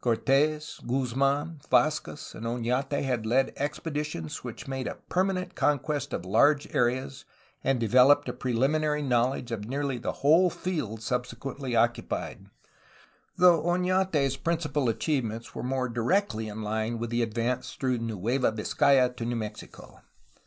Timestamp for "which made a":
4.42-4.94